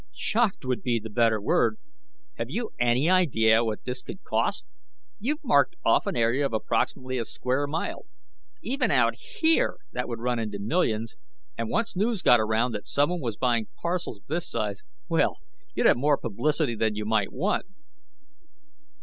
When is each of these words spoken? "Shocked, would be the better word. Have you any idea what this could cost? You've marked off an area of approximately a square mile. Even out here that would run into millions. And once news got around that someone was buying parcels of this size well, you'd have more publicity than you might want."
"Shocked, 0.15 0.65
would 0.65 0.81
be 0.81 0.99
the 0.99 1.11
better 1.11 1.39
word. 1.39 1.77
Have 2.39 2.49
you 2.49 2.71
any 2.79 3.07
idea 3.07 3.63
what 3.63 3.83
this 3.83 4.01
could 4.01 4.23
cost? 4.23 4.65
You've 5.19 5.43
marked 5.43 5.75
off 5.85 6.07
an 6.07 6.15
area 6.15 6.43
of 6.43 6.53
approximately 6.53 7.19
a 7.19 7.23
square 7.23 7.67
mile. 7.67 8.05
Even 8.63 8.89
out 8.89 9.13
here 9.39 9.77
that 9.91 10.07
would 10.07 10.17
run 10.17 10.39
into 10.39 10.57
millions. 10.57 11.17
And 11.55 11.69
once 11.69 11.95
news 11.95 12.23
got 12.23 12.39
around 12.39 12.71
that 12.71 12.87
someone 12.87 13.21
was 13.21 13.37
buying 13.37 13.67
parcels 13.79 14.17
of 14.17 14.25
this 14.25 14.49
size 14.49 14.81
well, 15.07 15.37
you'd 15.75 15.85
have 15.85 15.97
more 15.97 16.17
publicity 16.17 16.73
than 16.73 16.95
you 16.95 17.05
might 17.05 17.31
want." 17.31 17.67